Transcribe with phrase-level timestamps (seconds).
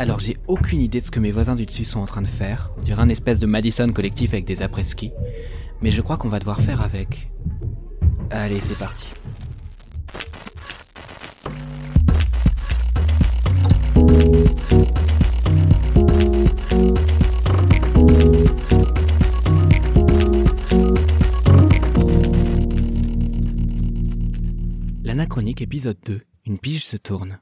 [0.00, 2.28] Alors j'ai aucune idée de ce que mes voisins du dessus sont en train de
[2.28, 2.70] faire.
[2.78, 5.10] On dirait un espèce de Madison collectif avec des après-ski.
[5.82, 7.32] Mais je crois qu'on va devoir faire avec.
[8.30, 9.08] Allez, c'est parti.
[25.02, 26.20] L'anachronique épisode 2.
[26.46, 27.40] Une pige se tourne.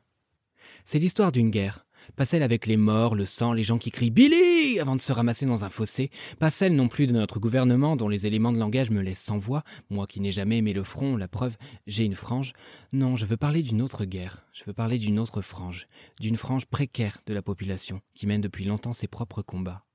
[0.87, 1.87] C'est l'histoire d'une guerre.
[2.15, 5.13] Pas celle avec les morts, le sang, les gens qui crient Billy avant de se
[5.13, 6.11] ramasser dans un fossé.
[6.39, 9.39] Pas celle non plus de notre gouvernement dont les éléments de langage me laissent sans
[9.39, 9.65] voix.
[9.91, 11.57] Moi qui n'ai jamais aimé le front, la preuve,
[11.87, 12.53] j'ai une frange.
[12.93, 14.47] Non, je veux parler d'une autre guerre.
[14.53, 15.89] Je veux parler d'une autre frange.
[16.21, 19.87] D'une frange précaire de la population qui mène depuis longtemps ses propres combats.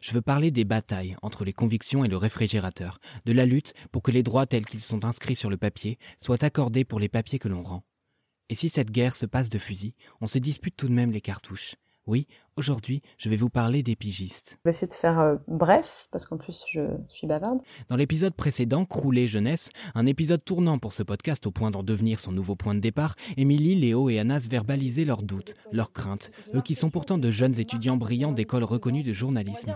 [0.00, 4.02] Je veux parler des batailles entre les convictions et le réfrigérateur, de la lutte pour
[4.02, 7.38] que les droits tels qu'ils sont inscrits sur le papier soient accordés pour les papiers
[7.38, 7.84] que l'on rend.
[8.50, 11.20] Et si cette guerre se passe de fusil, on se dispute tout de même les
[11.20, 11.76] cartouches.
[12.06, 14.58] Oui, aujourd'hui, je vais vous parler des pigistes.
[14.58, 17.60] Je vais essayer de faire euh, bref, parce qu'en plus, je suis bavarde.
[17.88, 22.20] Dans l'épisode précédent, Croulé Jeunesse, un épisode tournant pour ce podcast au point d'en devenir
[22.20, 26.60] son nouveau point de départ, Émilie, Léo et Anas verbalisaient leurs doutes, leurs craintes, eux
[26.60, 29.74] qui sont pourtant de jeunes étudiants brillants d'écoles reconnues de journalisme.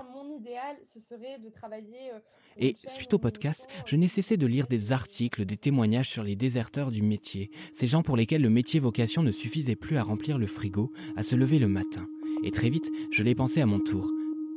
[2.13, 2.19] Euh,
[2.57, 6.37] et suite au podcast, je n'ai cessé de lire des articles, des témoignages sur les
[6.37, 10.39] déserteurs du métier, ces gens pour lesquels le métier vocation ne suffisait plus à remplir
[10.39, 12.07] le frigo, à se lever le matin.
[12.45, 14.11] Et très vite, je l'ai pensé à mon tour.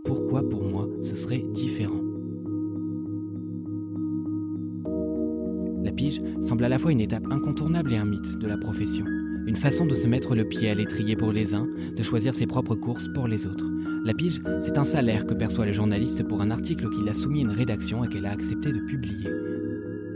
[0.05, 2.01] Pourquoi pour moi ce serait différent?
[5.83, 9.05] La pige semble à la fois une étape incontournable et un mythe de la profession.
[9.47, 12.47] Une façon de se mettre le pied à l'étrier pour les uns, de choisir ses
[12.47, 13.65] propres courses pour les autres.
[14.05, 17.39] La pige, c'est un salaire que perçoit le journaliste pour un article qu'il a soumis
[17.39, 19.29] à une rédaction et qu'elle a accepté de publier.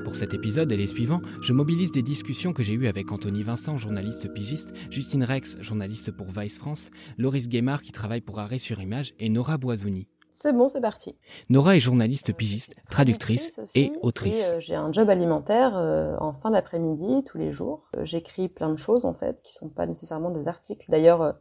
[0.03, 3.41] Pour cet épisode et les suivants, je mobilise des discussions que j'ai eues avec Anthony
[3.41, 8.59] Vincent, journaliste pigiste, Justine Rex, journaliste pour Vice France, Loris Guémard qui travaille pour Arrêt
[8.59, 10.07] sur Image et Nora Boisouni.
[10.35, 11.15] C'est bon, c'est parti.
[11.49, 14.55] Nora est journaliste pigiste, traductrice, et autrice.
[14.55, 17.89] Euh, j'ai un job alimentaire euh, en fin d'après-midi tous les jours.
[17.95, 20.85] Euh, j'écris plein de choses en fait qui sont pas nécessairement des articles.
[20.89, 21.35] D'ailleurs,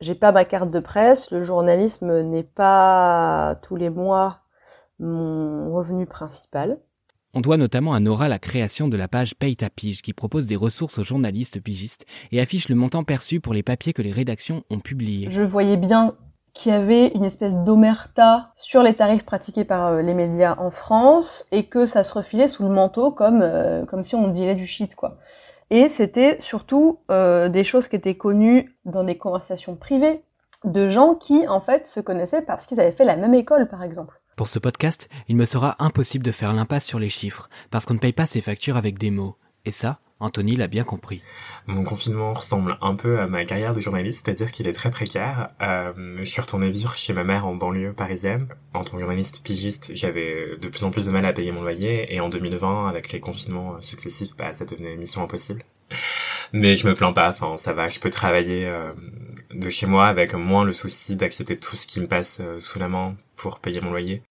[0.00, 4.40] j'ai pas ma carte de presse, le journalisme n'est pas tous les mois
[4.98, 6.78] mon revenu principal.
[7.32, 10.46] On doit notamment à Nora la création de la page Paye ta pige qui propose
[10.46, 14.12] des ressources aux journalistes pigistes et affiche le montant perçu pour les papiers que les
[14.12, 15.28] rédactions ont publiés.
[15.30, 16.14] Je voyais bien
[16.56, 20.70] qu'il y avait une espèce d'omerta sur les tarifs pratiqués par euh, les médias en
[20.70, 24.54] France et que ça se refilait sous le manteau comme, euh, comme si on disait
[24.54, 25.18] du shit quoi.
[25.68, 30.22] Et c'était surtout euh, des choses qui étaient connues dans des conversations privées
[30.64, 33.82] de gens qui, en fait, se connaissaient parce qu'ils avaient fait la même école, par
[33.82, 34.20] exemple.
[34.36, 37.94] Pour ce podcast, il me sera impossible de faire l'impasse sur les chiffres, parce qu'on
[37.94, 39.36] ne paye pas ses factures avec des mots.
[39.64, 41.22] Et ça, Anthony l'a bien compris.
[41.66, 45.50] Mon confinement ressemble un peu à ma carrière de journaliste, c'est-à-dire qu'il est très précaire.
[45.60, 48.48] Euh, je suis retourné vivre chez ma mère en banlieue parisienne.
[48.72, 51.62] En tant que journaliste pigiste, j'avais de plus en plus de mal à payer mon
[51.62, 55.64] loyer, et en 2020, avec les confinements successifs, bah, ça devenait mission impossible.
[56.52, 58.92] Mais je me plains pas, enfin ça va, je peux travailler euh,
[59.52, 62.78] de chez moi avec moins le souci d'accepter tout ce qui me passe euh, sous
[62.78, 64.22] la main pour payer mon loyer.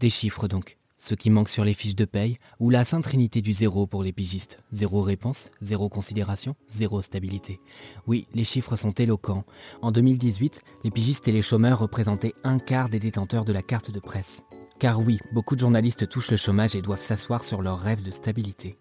[0.00, 0.77] Des chiffres donc.
[0.98, 4.02] Ce qui manque sur les fiches de paye, ou la sainte trinité du zéro pour
[4.02, 4.58] les pigistes.
[4.72, 7.60] Zéro réponse, zéro considération, zéro stabilité.
[8.06, 9.44] Oui, les chiffres sont éloquents.
[9.80, 13.90] En 2018, les pigistes et les chômeurs représentaient un quart des détenteurs de la carte
[13.90, 14.42] de presse.
[14.78, 18.10] Car oui, beaucoup de journalistes touchent le chômage et doivent s'asseoir sur leur rêve de
[18.10, 18.76] stabilité.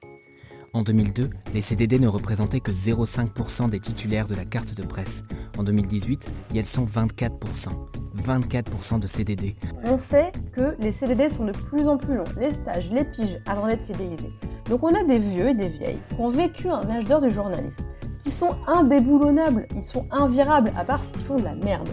[0.78, 5.24] En 2002, les CDD ne représentaient que 0,5% des titulaires de la carte de presse.
[5.58, 7.70] En 2018, elles sont 24%.
[8.16, 9.56] 24% de CDD.
[9.84, 13.40] On sait que les CDD sont de plus en plus longs, les stages, les piges
[13.48, 14.32] avant d'être CDIsés.
[14.70, 17.32] Donc on a des vieux et des vieilles qui ont vécu un âge d'or du
[17.32, 17.84] journalisme,
[18.24, 21.90] qui sont indéboulonnables, ils sont invirables à part s'ils font de la merde,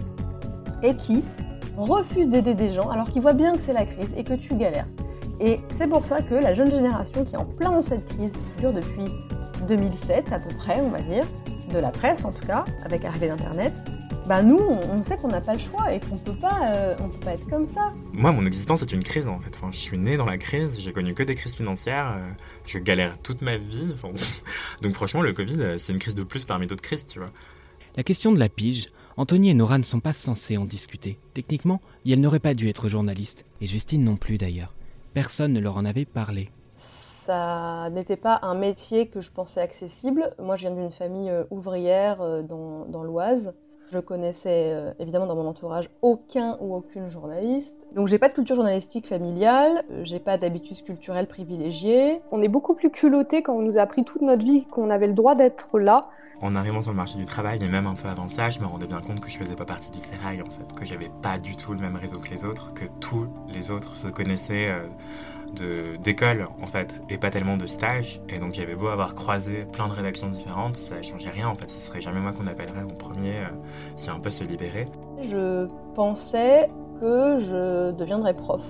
[0.83, 1.23] et qui
[1.75, 4.53] refusent d'aider des gens alors qu'ils voient bien que c'est la crise et que tu
[4.53, 4.87] galères.
[5.39, 8.33] Et c'est pour ça que la jeune génération qui est en plein dans cette crise,
[8.33, 9.05] qui dure depuis
[9.67, 11.25] 2007 à peu près, on va dire,
[11.73, 13.73] de la presse en tout cas, avec l'arrivée d'Internet,
[14.27, 17.09] bah nous, on sait qu'on n'a pas le choix et qu'on peut pas, euh, on
[17.09, 17.93] peut pas être comme ça.
[18.11, 19.61] Moi, mon existence est une crise en fait.
[19.71, 22.31] je suis né dans la crise, j'ai connu que des crises financières, euh,
[22.65, 23.93] je galère toute ma vie.
[24.81, 27.29] donc franchement, le Covid, euh, c'est une crise de plus parmi d'autres crises, tu vois.
[27.95, 31.19] La question de la pige, Anthony et Nora ne sont pas censés en discuter.
[31.33, 34.73] Techniquement, elle n'aurait pas dû être journaliste, et Justine non plus d'ailleurs.
[35.15, 36.49] Personne ne leur en avait parlé.
[36.75, 40.35] Ça n'était pas un métier que je pensais accessible.
[40.39, 43.53] Moi, je viens d'une famille ouvrière dans, dans l'Oise.
[43.91, 47.87] Je connaissais euh, évidemment dans mon entourage aucun ou aucune journaliste.
[47.93, 52.21] Donc j'ai pas de culture journalistique familiale, euh, j'ai pas d'habitudes culturelles privilégiées.
[52.31, 55.07] On est beaucoup plus culotté quand on nous a appris toute notre vie qu'on avait
[55.07, 56.09] le droit d'être là.
[56.41, 58.65] En arrivant sur le marché du travail, et même un peu avant ça, je me
[58.65, 61.37] rendais bien compte que je faisais pas partie du sérail en fait, que j'avais pas
[61.37, 64.69] du tout le même réseau que les autres, que tous les autres se connaissaient.
[64.69, 64.87] Euh,
[66.03, 68.21] d'école en fait et pas tellement de stage.
[68.29, 71.69] Et donc j'avais beau avoir croisé plein de rédactions différentes ça changeait rien en fait.
[71.69, 73.49] Ce serait jamais moi qu'on appellerait en premier euh,
[73.95, 74.85] si un peu se libérer.
[75.21, 76.69] Je pensais
[76.99, 78.61] que je deviendrais prof.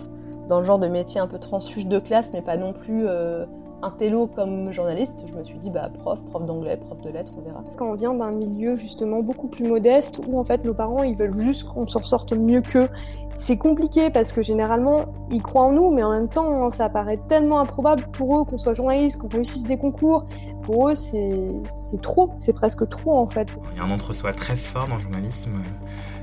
[0.48, 3.46] Dans le genre de métier un peu transfuge de classe mais pas non plus euh,
[3.81, 7.31] un télo comme journaliste, je me suis dit bah prof, prof d'anglais, prof de lettres,
[7.38, 7.63] on verra.
[7.75, 11.16] Quand on vient d'un milieu justement beaucoup plus modeste où en fait nos parents ils
[11.16, 12.89] veulent juste qu'on s'en sorte mieux qu'eux,
[13.36, 17.19] c'est compliqué parce que généralement ils croient en nous mais en même temps ça paraît
[17.27, 20.25] tellement improbable pour eux qu'on soit journaliste, qu'on réussisse des concours.
[20.62, 23.60] Pour eux c'est trop, c'est presque trop en fait.
[23.74, 25.51] Il y a un entre-soi très fort dans le journalisme.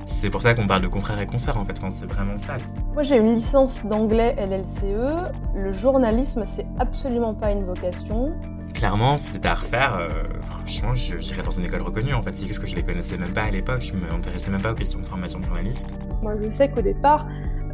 [0.05, 2.57] C'est pour ça qu'on parle de confrères et concerts en fait, c'est vraiment ça.
[2.93, 8.33] Moi j'ai une licence d'anglais LLCE, le journalisme c'est absolument pas une vocation.
[8.73, 10.09] Clairement, si c'était à refaire, euh,
[10.43, 13.33] franchement, j'irais dans une école reconnue en fait, c'est juste que je les connaissais même
[13.33, 15.93] pas à l'époque, je m'intéressais même pas aux questions de formation de journaliste.
[16.21, 17.25] Moi je sais qu'au départ,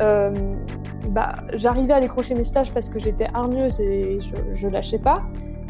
[0.02, 0.56] euh,
[1.10, 5.22] bah, j'arrivais à décrocher mes stages parce que j'étais hargneuse et je, je lâchais pas.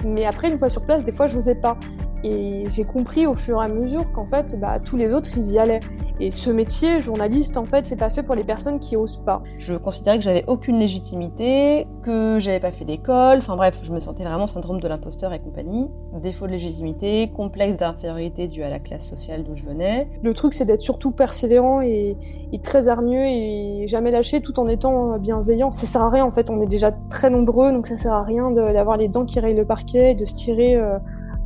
[0.06, 1.78] Mais après, une fois sur place, des fois, je n'osais pas.
[2.24, 5.54] Et j'ai compris au fur et à mesure qu'en fait, bah, tous les autres, ils
[5.54, 5.80] y allaient.
[6.22, 9.42] Et ce métier, journaliste, en fait, c'est pas fait pour les personnes qui osent pas.
[9.58, 14.02] Je considérais que j'avais aucune légitimité, que j'avais pas fait d'école, enfin bref, je me
[14.02, 15.88] sentais vraiment syndrome de l'imposteur et compagnie.
[16.22, 20.10] Défaut de légitimité, complexe d'infériorité dû à la classe sociale d'où je venais.
[20.22, 22.18] Le truc, c'est d'être surtout persévérant et,
[22.62, 25.72] très hargneux et jamais lâcher tout en étant bienveillant.
[25.72, 28.24] Ça sert à rien, en fait, on est déjà très nombreux, donc ça sert à
[28.24, 31.00] rien d'avoir les dents qui rayent le parquet, de se tirer euh,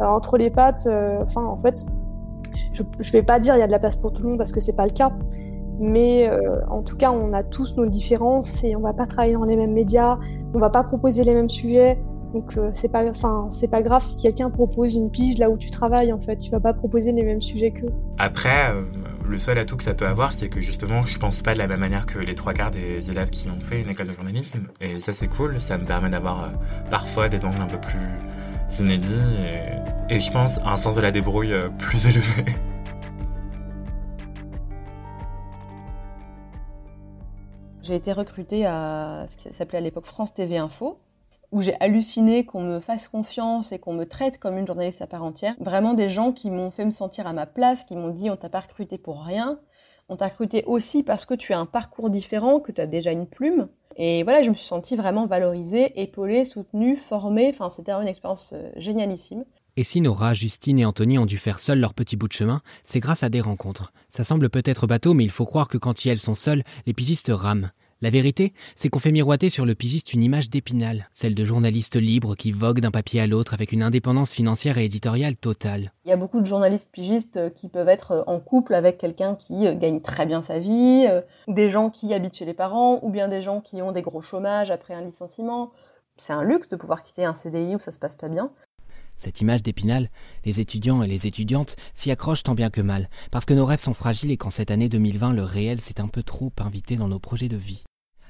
[0.10, 0.88] entre les pattes.
[0.88, 1.86] Euh, enfin, en fait,
[2.72, 4.38] je, je vais pas dire il y a de la place pour tout le monde
[4.38, 5.12] parce que c'est pas le cas.
[5.80, 9.34] Mais euh, en tout cas, on a tous nos différences et on va pas travailler
[9.34, 10.18] dans les mêmes médias,
[10.54, 12.00] on va pas proposer les mêmes sujets.
[12.34, 15.58] Donc euh, c'est pas, enfin c'est pas grave si quelqu'un propose une pige là où
[15.58, 17.94] tu travailles en fait, tu vas pas proposer les mêmes sujets qu'eux.
[18.18, 18.82] Après, euh,
[19.28, 21.68] le seul atout que ça peut avoir, c'est que justement, je pense pas de la
[21.68, 24.68] même manière que les trois quarts des élèves qui ont fait une école de journalisme,
[24.82, 26.50] et ça c'est cool, ça me permet d'avoir
[26.90, 28.00] parfois des angles un peu plus
[28.82, 32.46] et, je pense un sens de la débrouille plus élevé.
[37.84, 41.00] J'ai été recrutée à ce qui s'appelait à l'époque France TV Info,
[41.52, 45.08] où j'ai halluciné qu'on me fasse confiance et qu'on me traite comme une journaliste à
[45.08, 45.54] part entière.
[45.60, 48.38] Vraiment des gens qui m'ont fait me sentir à ma place, qui m'ont dit on
[48.38, 49.60] t'a pas recruté pour rien,
[50.10, 53.12] on t'a recruté aussi parce que tu as un parcours différent, que tu as déjà
[53.12, 53.68] une plume.
[53.96, 57.50] Et voilà, je me suis sentie vraiment valorisée, épaulée, soutenue, formée.
[57.50, 59.46] Enfin, c'était une expérience euh, génialissime.
[59.76, 62.62] Et si Nora, Justine et Anthony ont dû faire seuls leur petit bout de chemin,
[62.84, 63.92] c'est grâce à des rencontres.
[64.08, 67.32] Ça semble peut-être bateau, mais il faut croire que quand elles sont seules, les pigistes
[67.34, 67.72] rament.
[68.04, 71.96] La vérité, c'est qu'on fait miroiter sur le pigiste une image d'épinal, celle de journalistes
[71.96, 75.94] libres qui voguent d'un papier à l'autre avec une indépendance financière et éditoriale totale.
[76.04, 78.98] Il y a beaucoup de journalistes pigistes euh, qui peuvent être euh, en couple avec
[78.98, 81.08] quelqu'un qui euh, gagne très bien sa vie,
[81.48, 84.22] des gens qui habitent chez les parents, ou bien des gens qui ont des gros
[84.22, 85.72] chômages après un licenciement.
[86.18, 88.52] C'est un luxe de pouvoir quitter un CDI où ça se passe pas bien.
[89.16, 90.10] Cette image d'Épinal,
[90.44, 93.80] les étudiants et les étudiantes s'y accrochent tant bien que mal, parce que nos rêves
[93.80, 97.08] sont fragiles et qu'en cette année 2020, le réel s'est un peu trop invité dans
[97.08, 97.84] nos projets de vie.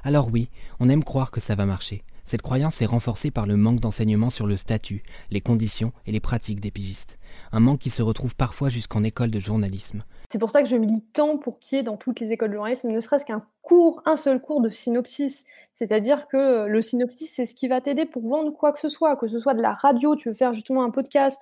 [0.06, 0.50] Alors oui,
[0.82, 2.04] on aime croire que ça va marcher.
[2.26, 6.20] Cette croyance est renforcée par le manque d'enseignement sur le statut, les conditions et les
[6.20, 7.20] pratiques des pigistes.
[7.52, 10.04] Un manque qui se retrouve parfois jusqu'en école de journalisme.
[10.34, 12.50] C'est pour ça que je milite tant pour qu'il y ait dans toutes les écoles
[12.50, 15.46] de journalisme ne serait-ce qu'un cours, un seul cours de synopsis.
[15.74, 18.90] C'est-à-dire que euh, le synopsis, c'est ce qui va t'aider pour vendre quoi que ce
[18.90, 21.40] soit, que ce soit de la radio, tu veux faire justement un podcast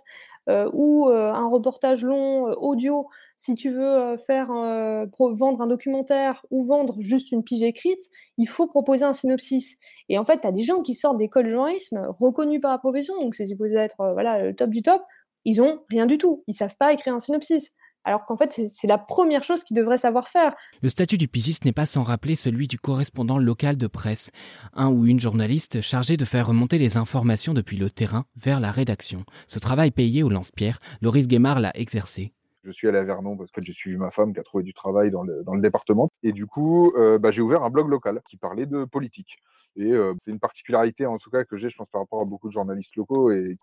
[0.49, 3.07] euh, ou euh, un reportage long audio,
[3.37, 8.01] si tu veux faire vendre un documentaire ou vendre juste une pige écrite,
[8.37, 9.77] il faut proposer un synopsis.
[10.09, 12.77] Et en fait, tu as des gens qui sortent d'école de journalisme reconnus par la
[12.77, 15.01] profession, donc c'est supposé être voilà le top du top,
[15.45, 17.71] ils ont rien du tout, ils savent pas écrire un synopsis
[18.03, 20.55] alors qu'en fait, c'est la première chose qu'ils devraient savoir faire.
[20.81, 24.31] Le statut du pigiste n'est pas sans rappeler celui du correspondant local de presse,
[24.73, 28.71] un ou une journaliste chargée de faire remonter les informations depuis le terrain vers la
[28.71, 29.23] rédaction.
[29.47, 32.33] Ce travail payé au lance-pierre, Loris Guémard l'a exercé.
[32.63, 34.73] Je suis allé à Vernon parce que j'ai suivi ma femme qui a trouvé du
[34.73, 36.09] travail dans le, département.
[36.21, 39.37] Et du coup, euh, bah, j'ai ouvert un blog local qui parlait de politique.
[39.75, 42.25] Et euh, c'est une particularité, en tout cas, que j'ai, je pense, par rapport à
[42.25, 43.31] beaucoup de journalistes locaux.
[43.31, 43.57] Et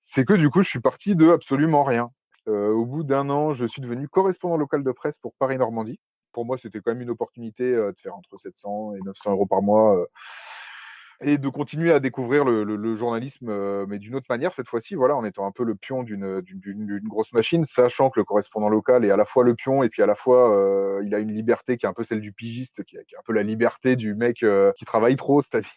[0.00, 2.08] c'est que du coup, je suis parti de absolument rien.
[2.46, 5.98] Au bout d'un an, je suis devenu correspondant local de presse pour Paris-Normandie.
[6.32, 9.62] Pour moi, c'était quand même une opportunité de faire entre 700 et 900 euros par
[9.62, 10.06] mois.
[11.22, 15.24] Et de continuer à découvrir le, journalisme, mais d'une autre manière cette fois-ci, voilà, en
[15.24, 19.16] étant un peu le pion d'une grosse machine, sachant que le correspondant local est à
[19.16, 21.88] la fois le pion et puis à la fois il a une liberté qui est
[21.88, 24.44] un peu celle du pigiste, qui, est un peu la liberté du mec
[24.76, 25.70] qui travaille trop, c'est-à-dire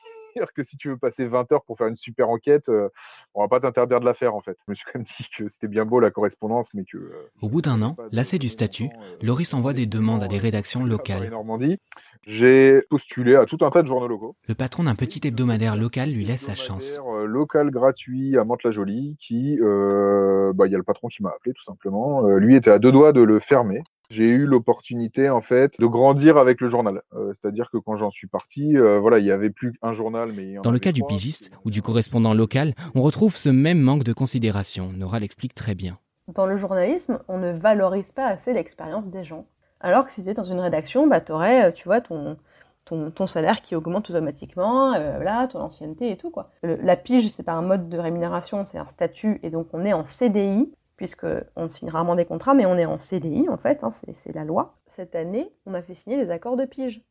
[0.53, 2.89] que si tu veux passer 20 heures pour faire une super enquête, euh,
[3.33, 4.57] on va pas t'interdire de la faire en fait.
[4.67, 6.97] Je me suis quand même dit que c'était bien beau la correspondance, mais que.
[6.97, 10.37] Euh, Au bout d'un an, lassé du statut, euh, Loris envoie des demandes à des
[10.37, 11.29] rédactions locales.
[11.29, 11.77] Normandie.
[12.25, 14.35] J'ai postulé à tout un tas de journaux locaux.
[14.47, 16.99] Le patron d'un petit hebdomadaire local lui laisse sa chance.
[17.07, 21.53] Euh, local gratuit à Mantes-la-Jolie, qui, bah, il y a le patron qui m'a appelé
[21.53, 22.27] tout simplement.
[22.37, 23.81] Lui était à deux doigts de le fermer.
[24.09, 27.03] J'ai eu l'opportunité en fait de grandir avec le journal.
[27.13, 30.31] Euh, C'est-à-dire que quand j'en suis parti, euh, voilà, il y avait plus qu'un journal,
[30.35, 34.03] mais Dans le cas du pigiste ou du correspondant local, on retrouve ce même manque
[34.03, 34.91] de considération.
[34.95, 35.99] Nora l'explique très bien.
[36.33, 39.45] Dans le journalisme, on ne valorise pas assez l'expérience des gens.
[39.79, 42.37] Alors que si tu es dans une rédaction, bah, tu aurais, tu vois, ton,
[42.85, 46.31] ton, ton salaire qui augmente automatiquement, euh, voilà, ton ancienneté et tout.
[46.31, 46.49] Quoi.
[46.63, 49.85] Le- la pige, c'est pas un mode de rémunération, c'est un statut, et donc on
[49.85, 51.25] est en CDI, puisque
[51.55, 54.35] on signe rarement des contrats, mais on est en CDI en fait, hein, c'est c'est
[54.35, 54.81] la loi.
[54.85, 57.05] Cette année, on m'a fait signer des accords de pige.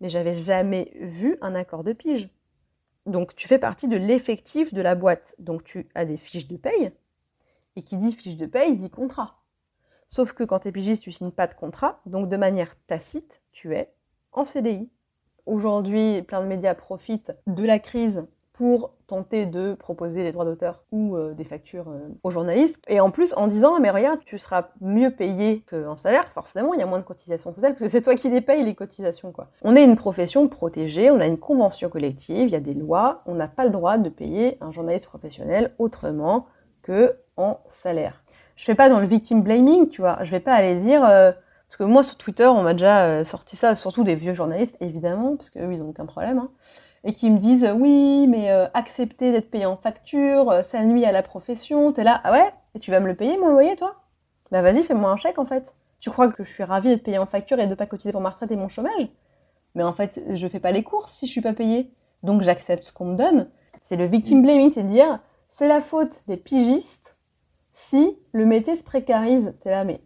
[0.00, 2.30] Mais j'avais jamais vu un accord de pige.
[3.06, 5.36] Donc tu fais partie de l'effectif de la boîte.
[5.38, 6.90] Donc tu as des fiches de paye,
[7.76, 9.38] et qui dit fiche de paye dit contrat.
[10.08, 13.40] Sauf que quand tu es pigiste, tu signes pas de contrat, donc de manière tacite,
[13.52, 13.94] tu es
[14.32, 14.90] en CDI.
[15.46, 20.82] Aujourd'hui, plein de médias profitent de la crise pour tenter de proposer des droits d'auteur
[20.92, 22.82] ou euh, des factures euh, aux journalistes.
[22.86, 26.80] Et en plus, en disant, mais regarde, tu seras mieux payé qu'en salaire, forcément, il
[26.80, 29.32] y a moins de cotisations sociales, parce que c'est toi qui les payes, les cotisations.
[29.32, 29.48] Quoi.
[29.62, 33.22] On est une profession protégée, on a une convention collective, il y a des lois,
[33.26, 36.46] on n'a pas le droit de payer un journaliste professionnel autrement
[36.82, 38.22] que en salaire.
[38.56, 40.18] Je fais pas dans le victim blaming, tu vois.
[40.22, 41.32] Je vais pas aller dire euh,
[41.68, 45.36] parce que moi sur Twitter, on m'a déjà sorti ça, surtout des vieux journalistes évidemment,
[45.36, 46.50] parce qu'eux ils ont aucun problème, hein,
[47.04, 51.04] et qui me disent oui, mais euh, accepter d'être payé en facture, euh, ça nuit
[51.04, 51.92] à la profession.
[51.92, 53.96] T'es là, ah ouais, et tu vas me le payer mon loyer toi?
[54.50, 55.74] Bah vas-y, fais-moi un chèque en fait.
[56.00, 58.20] Tu crois que je suis ravie d'être payé en facture et de pas cotiser pour
[58.20, 59.08] ma retraite et mon chômage?
[59.74, 61.92] Mais en fait, je fais pas les courses si je suis pas payée,
[62.22, 63.50] donc j'accepte ce qu'on me donne.
[63.82, 67.16] C'est le victim blaming, c'est de dire c'est la faute des pigistes
[67.72, 69.56] si le métier se précarise.
[69.62, 70.00] T'es là, mais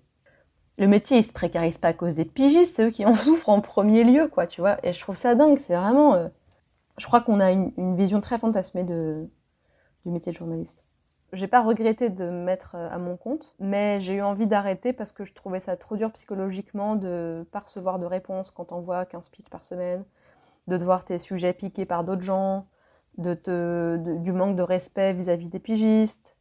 [0.79, 3.50] le métier il se précarise pas à cause des pigistes, c'est eux qui en souffrent
[3.50, 4.79] en premier lieu, quoi, tu vois.
[4.87, 6.15] Et je trouve ça dingue, c'est vraiment.
[6.15, 6.29] euh,
[6.99, 9.29] Je crois qu'on a une, vision très fantasmée du
[10.07, 10.85] métier de journaliste.
[11.33, 14.93] J'ai pas regretté de me mettre euh, à mon compte, mais j'ai eu envie d'arrêter
[14.93, 18.81] parce que je trouvais ça trop dur psychologiquement de pas recevoir de réponse quand on
[18.81, 20.05] voit 15 pics par semaine,
[20.69, 22.69] de devoir tes sujets piqués par d'autres gens,
[23.19, 26.37] de te, du manque de respect vis-à-vis des pigistes,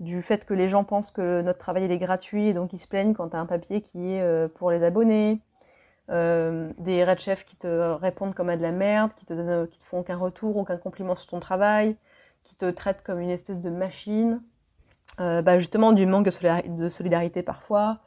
[0.00, 2.78] du fait que les gens pensent que notre travail il est gratuit et donc ils
[2.78, 5.40] se plaignent quand tu as un papier qui est euh, pour les abonnés,
[6.10, 9.78] euh, des chefs qui te répondent comme à de la merde, qui te, donnent, qui
[9.80, 11.96] te font aucun retour, aucun compliment sur ton travail,
[12.44, 14.40] qui te traitent comme une espèce de machine,
[15.20, 18.00] Euh, bah justement du manque de, solidari- de solidarité parfois,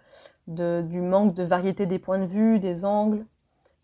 [0.48, 3.25] de, du manque de variété des points de vue, des angles,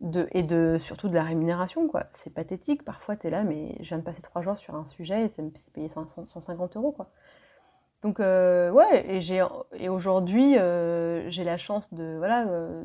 [0.01, 1.88] de, et de, surtout de la rémunération.
[1.88, 2.05] quoi.
[2.13, 4.86] C'est pathétique, parfois tu es là, mais je viens de passer trois jours sur un
[4.86, 5.43] sujet et c'est
[5.74, 6.91] payé 500 150 euros.
[6.93, 7.10] quoi.
[8.03, 9.22] Donc euh, ouais, et,
[9.74, 12.84] et aujourd'hui euh, j'ai la chance de voilà euh,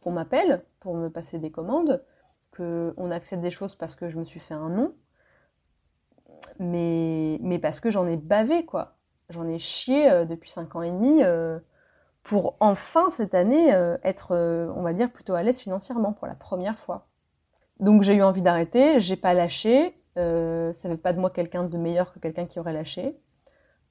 [0.00, 2.02] qu'on m'appelle pour me passer des commandes,
[2.56, 4.94] qu'on accepte des choses parce que je me suis fait un nom,
[6.58, 8.96] mais, parce que j'en ai bavé quoi.
[9.28, 11.58] J'en ai chié euh, depuis 5 ans et demi euh,
[12.22, 14.34] pour enfin cette année euh, être,
[14.76, 17.06] on va dire, plutôt à l'aise financièrement pour la première fois.
[17.78, 21.78] Donc j'ai eu envie d'arrêter, j'ai pas lâché, ça fait pas de moi quelqu'un de
[21.78, 23.18] meilleur que quelqu'un qui aurait lâché.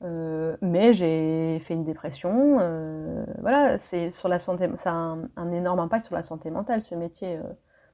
[0.04, 2.60] Euh, mais j'ai fait une dépression.
[2.62, 6.82] euh, voilà, c'est sur la santé, ça a un, énorme impact sur la santé mentale
[6.82, 7.38] ce métier.
[7.38, 7.44] euh,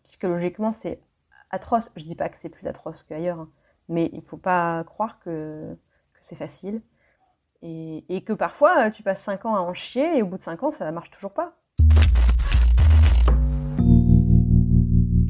[0.04, 1.02] psychologiquement, c'est
[1.52, 1.92] atroce.
[1.96, 3.50] Je dis pas que c'est plus atroce qu'ailleurs, hein,
[3.90, 5.76] mais il faut pas croire que,
[6.14, 6.82] que c'est facile
[7.64, 10.44] et, et que parfois tu passes 5 ans à en chier et au bout de
[10.44, 11.58] 5 ans ça marche toujours pas.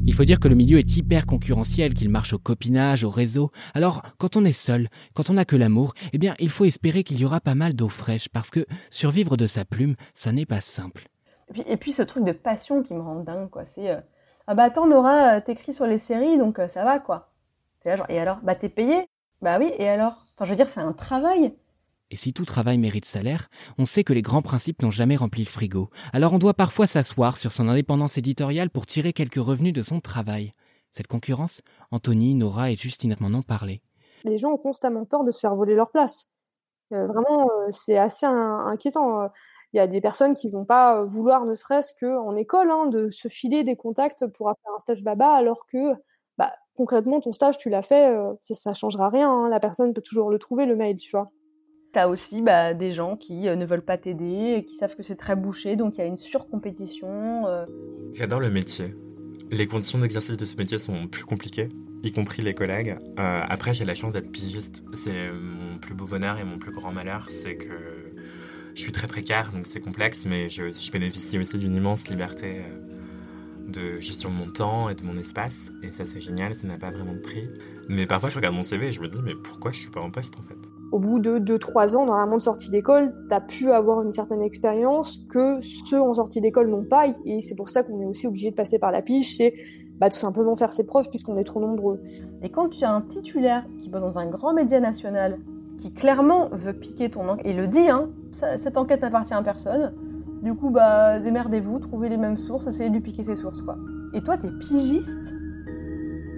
[0.08, 3.52] Il faut dire que le milieu est hyper concurrentiel, qu'il marche au copinage, au réseau.
[3.74, 7.04] Alors, quand on est seul, quand on n'a que l'amour, eh bien, il faut espérer
[7.04, 10.46] qu'il y aura pas mal d'eau fraîche, parce que survivre de sa plume, ça n'est
[10.46, 11.08] pas simple.
[11.50, 13.66] Et puis, et puis ce truc de passion qui me rend dingue, quoi.
[13.66, 14.00] C'est euh,
[14.48, 17.32] ah bah attends Nora, euh, t'écris sur les séries donc euh, ça va quoi.
[17.82, 18.38] T'es là genre et alors?
[18.44, 19.08] Bah t'es payé?
[19.42, 20.12] Bah oui et alors?
[20.12, 21.56] Enfin je veux dire c'est un travail.
[22.12, 25.44] Et si tout travail mérite salaire, on sait que les grands principes n'ont jamais rempli
[25.44, 25.90] le frigo.
[26.14, 30.00] Alors on doit parfois s'asseoir sur son indépendance éditoriale pour tirer quelques revenus de son
[30.00, 30.54] travail.
[30.92, 33.82] Cette concurrence, Anthony, Nora et Justine m'en ont parlé.
[34.24, 36.32] les gens ont constamment peur de se faire voler leur place.
[36.94, 39.22] Euh, vraiment, euh, c'est assez in- inquiétant.
[39.24, 39.28] Euh,
[39.74, 43.10] Il y a des personnes qui vont pas vouloir, ne serait-ce qu'en école, hein, de
[43.10, 45.94] se filer des contacts pour faire un stage baba, alors que
[46.38, 49.30] bah, concrètement, ton stage, tu l'as fait, ça, ne changera rien.
[49.30, 49.50] Hein.
[49.50, 51.30] La personne peut toujours le trouver, le mail, tu vois.
[51.96, 55.16] T'as aussi bah, des gens qui euh, ne veulent pas t'aider, qui savent que c'est
[55.16, 57.48] très bouché, donc il y a une surcompétition.
[57.48, 57.66] Euh.
[58.12, 58.94] J'adore le métier.
[59.50, 61.70] Les conditions d'exercice de ce métier sont plus compliquées,
[62.04, 62.98] y compris les collègues.
[63.16, 64.84] après, j'ai la chance d'être pigiste.
[64.94, 68.12] C'est mon plus beau bonheur et mon plus grand malheur, c'est que
[68.74, 72.62] je suis très précaire, donc c'est complexe, mais je, je bénéficie aussi d'une immense liberté
[73.70, 75.72] de gestion de mon temps et de mon espace.
[75.82, 77.48] Et ça, c'est génial, ça n'a pas vraiment de prix.
[77.88, 80.02] Mais parfois, je regarde mon CV et je me dis, mais pourquoi je suis pas
[80.02, 80.65] en poste en fait?
[80.96, 84.42] Au bout de 2-3 ans, normalement de sortie d'école, tu as pu avoir une certaine
[84.42, 87.08] expérience que ceux en sortie d'école n'ont pas.
[87.26, 89.36] Et c'est pour ça qu'on est aussi obligé de passer par la pige.
[89.36, 89.54] C'est
[90.00, 92.02] bah, tout simplement faire ses preuves puisqu'on est trop nombreux.
[92.44, 95.40] Et quand tu as un titulaire qui bosse dans un grand média national,
[95.80, 99.92] qui clairement veut piquer ton enquête, et le dit, hein, cette enquête n'appartient à personne,
[100.44, 103.76] du coup, bah, démerdez-vous, trouvez les mêmes sources, essayez de lui piquer ses sources, quoi.
[104.14, 105.34] Et toi, t'es pigiste,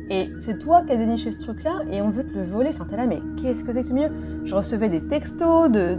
[0.10, 2.70] et c'est toi qui as déniché ce truc-là, et on veut te le voler.
[2.70, 4.10] Enfin, t'es là, mais qu'est-ce que c'est que ce mieux
[4.46, 5.98] Je recevais des textos de,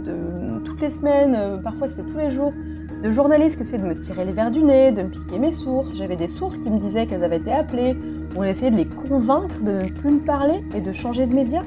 [0.65, 2.53] toutes les semaines, euh, parfois c'était tous les jours,
[3.01, 5.51] de journalistes qui essayaient de me tirer les verres du nez, de me piquer mes
[5.51, 5.95] sources.
[5.95, 7.95] J'avais des sources qui me disaient qu'elles avaient été appelées.
[8.35, 11.61] On essayait de les convaincre de ne plus me parler et de changer de média.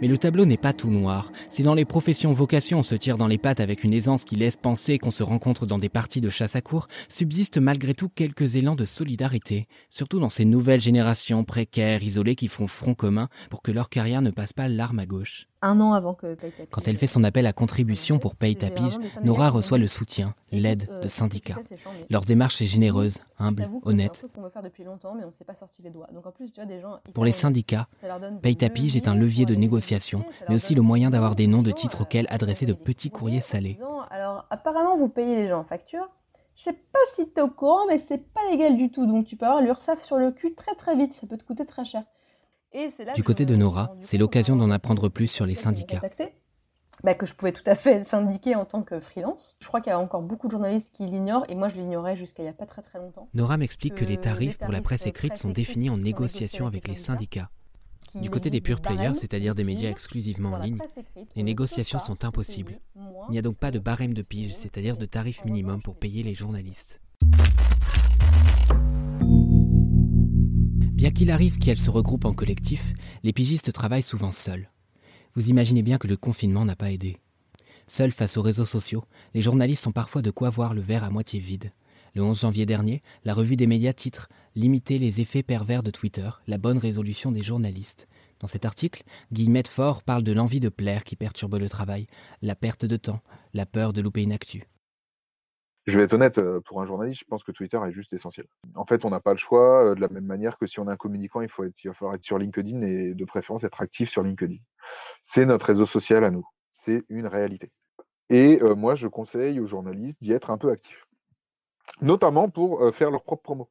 [0.00, 1.30] Mais le tableau n'est pas tout noir.
[1.48, 4.36] Si dans les professions vocations on se tire dans les pattes avec une aisance qui
[4.36, 8.08] laisse penser qu'on se rencontre dans des parties de chasse à cour, subsistent malgré tout
[8.08, 13.28] quelques élans de solidarité, surtout dans ces nouvelles générations précaires, isolées qui font front commun
[13.50, 16.36] pour que leur carrière ne passe pas l'arme à gauche un an avant que
[16.70, 20.88] Quand elle fait son appel à contribution pour Paye Tapige, Nora reçoit le soutien, l'aide
[21.02, 21.56] de syndicats.
[22.08, 24.24] Leur démarche est généreuse, humble, honnête.
[27.14, 27.88] Pour les syndicats,
[28.42, 31.70] Paye Tapige est un levier de négociation, mais aussi le moyen d'avoir des noms de
[31.70, 33.76] titres auxquels adresser de petits courriers salés.
[34.10, 36.08] Alors apparemment vous payez les gens en facture.
[36.56, 39.06] Je sais pas si tu es au courant, mais c'est pas légal du tout.
[39.06, 41.12] Donc tu peux avoir l'URSSAF sur le cul très très vite.
[41.12, 42.02] Ça peut te coûter très cher.
[43.14, 46.00] Du côté de Nora, c'est l'occasion d'en apprendre plus sur les syndicats.
[47.02, 49.56] Bah, que je pouvais tout à fait syndiquer en tant que freelance.
[49.60, 52.16] Je crois qu'il y a encore beaucoup de journalistes qui l'ignorent et moi je l'ignorais
[52.16, 53.28] jusqu'à il n'y a pas très très longtemps.
[53.34, 56.96] Nora m'explique que, les tarifs pour la presse écrite sont définis en négociation avec les
[56.96, 57.50] syndicats.
[58.14, 60.78] Du côté des pure players, c'est-à-dire des médias exclusivement en ligne,
[61.36, 62.80] les négociations sont impossibles.
[63.28, 66.22] Il n'y a donc pas de barème de pige, c'est-à-dire de tarif minimum pour payer
[66.22, 67.00] les journalistes.
[71.00, 74.68] Bien qu'il arrive qu'elles se regroupent en collectif, les pigistes travaillent souvent seuls.
[75.34, 77.16] Vous imaginez bien que le confinement n'a pas aidé.
[77.86, 81.08] Seuls face aux réseaux sociaux, les journalistes ont parfois de quoi voir le verre à
[81.08, 81.72] moitié vide.
[82.14, 86.28] Le 11 janvier dernier, la revue des médias titre Limiter les effets pervers de Twitter,
[86.46, 88.06] la bonne résolution des journalistes.
[88.38, 92.08] Dans cet article, Guillemette Fort parle de l'envie de plaire qui perturbe le travail,
[92.42, 93.22] la perte de temps,
[93.54, 94.64] la peur de louper une actu.
[95.86, 98.46] Je vais être honnête, euh, pour un journaliste, je pense que Twitter est juste essentiel.
[98.76, 100.88] En fait, on n'a pas le choix, euh, de la même manière que si on
[100.88, 103.64] est un communicant, il, faut être, il va falloir être sur LinkedIn et de préférence
[103.64, 104.56] être actif sur LinkedIn.
[105.22, 106.46] C'est notre réseau social à nous.
[106.70, 107.70] C'est une réalité.
[108.28, 111.06] Et euh, moi, je conseille aux journalistes d'y être un peu actifs.
[112.02, 113.68] Notamment pour faire leur propre promo.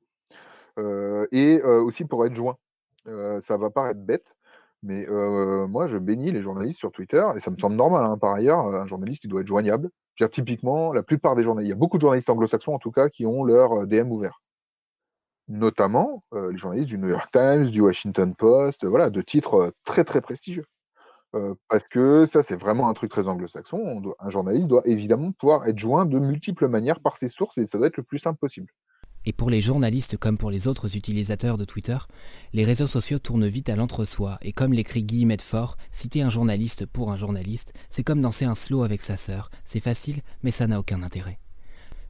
[1.31, 2.57] et aussi pour être joint.
[3.05, 4.35] ça va paraître bête,
[4.83, 5.07] mais
[5.67, 8.03] moi, je bénis les journalistes sur Twitter et ça me semble normal.
[8.03, 8.17] Hein.
[8.17, 9.89] Par ailleurs, un journaliste, il doit être joignable
[10.27, 13.09] typiquement, la plupart des journalistes, il y a beaucoup de journalistes anglo-saxons en tout cas
[13.09, 14.41] qui ont leur euh, DM ouvert.
[15.47, 19.71] Notamment euh, les journalistes du New York Times, du Washington Post, voilà, de titres euh,
[19.85, 20.65] très très prestigieux.
[21.67, 24.01] parce que ça, c'est vraiment un truc très anglo-saxon.
[24.19, 27.77] Un journaliste doit évidemment pouvoir être joint de multiples manières par ses sources et ça
[27.77, 28.67] doit être le plus simple possible.
[29.25, 31.97] Et pour les journalistes comme pour les autres utilisateurs de Twitter,
[32.53, 36.85] les réseaux sociaux tournent vite à l'entre-soi, et comme l'écrit Guy Medfort, citer un journaliste
[36.85, 40.67] pour un journaliste, c'est comme danser un slow avec sa sœur, c'est facile, mais ça
[40.67, 41.39] n'a aucun intérêt.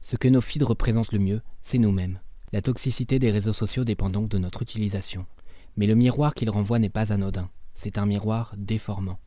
[0.00, 2.20] Ce que nos feeds représentent le mieux, c'est nous-mêmes.
[2.52, 5.26] La toxicité des réseaux sociaux dépend donc de notre utilisation.
[5.76, 9.18] Mais le miroir qu'ils renvoient n'est pas anodin, c'est un miroir déformant.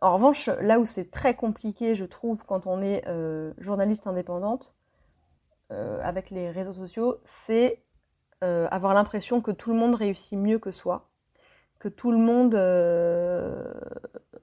[0.00, 4.76] En revanche, là où c'est très compliqué, je trouve, quand on est euh, journaliste indépendante,
[5.74, 7.82] euh, avec les réseaux sociaux, c'est
[8.44, 11.10] euh, avoir l'impression que tout le monde réussit mieux que soi,
[11.80, 13.74] que tout le monde euh,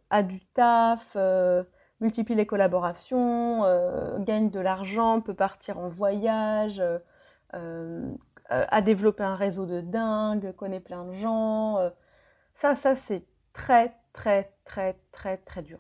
[0.10, 1.16] a du taf,
[2.02, 3.62] multiplie les collaborations,
[4.20, 6.84] gagne de l'argent, peut partir en voyage,
[7.54, 11.78] a développé un réseau de dingue, connaît plein de gens.
[12.54, 15.80] ça, ça c'est très, très, très, très, très dur.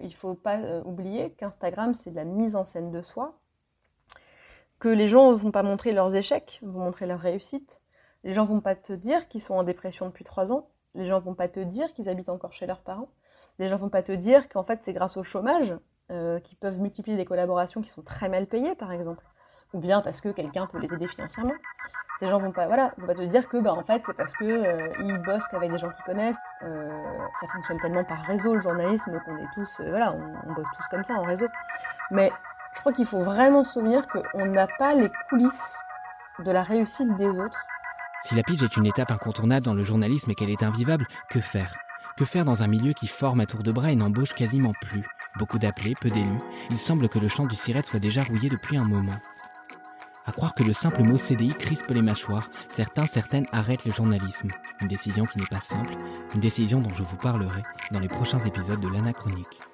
[0.00, 3.38] Il ne faut pas oublier qu'Instagram, c'est de la mise en scène de soi
[4.78, 7.80] que les gens ne vont pas montrer leurs échecs, vont montrer leurs réussites.
[8.24, 10.68] Les gens vont pas te dire qu'ils sont en dépression depuis trois ans.
[10.94, 13.08] Les gens vont pas te dire qu'ils habitent encore chez leurs parents.
[13.58, 15.74] Les gens vont pas te dire qu'en fait c'est grâce au chômage
[16.10, 19.22] euh, qu'ils peuvent multiplier des collaborations qui sont très mal payées, par exemple.
[19.74, 21.52] ou bien parce que quelqu'un peut les aider financièrement.
[22.18, 24.32] Ces gens vont pas, voilà, vont pas te dire que, bah, en fait, c'est parce
[24.32, 26.38] que euh, ils bossent qu'avec des gens qu'ils connaissent.
[26.62, 26.88] Euh,
[27.40, 30.86] ça fonctionne tellement par réseau le journalisme qu'on est tous, voilà, on, on, bosse tous
[30.90, 31.46] comme ça en réseau.
[32.10, 32.32] Mais
[32.74, 35.74] je crois qu'il faut vraiment se souvenir qu'on n'a pas les coulisses
[36.44, 37.58] de la réussite des autres.
[38.22, 41.40] Si la pige est une étape incontournable dans le journalisme et qu'elle est invivable, que
[41.40, 41.74] faire?
[42.16, 45.04] Que faire dans un milieu qui forme à tour de bras et n'embauche quasiment plus?
[45.38, 46.38] Beaucoup d'appelés, peu d'élus.
[46.70, 49.18] Il semble que le champ du sirette soit déjà rouillé depuis un moment.
[50.26, 54.48] À croire que le simple mot CDI crispe les mâchoires, certains, certaines arrêtent le journalisme.
[54.80, 55.94] Une décision qui n'est pas simple,
[56.34, 59.46] une décision dont je vous parlerai dans les prochains épisodes de l'Anachronique.
[59.46, 59.67] L'Anachronique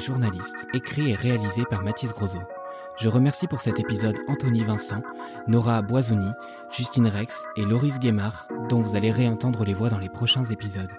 [0.00, 2.42] les écrit et réalisé par Mathis Grosot.
[2.96, 5.02] Je remercie pour cet épisode Anthony Vincent,
[5.46, 6.30] Nora Boisouni,
[6.70, 10.92] Justine Rex et Loris Guémard, dont vous allez réentendre les voix dans les prochains épisodes.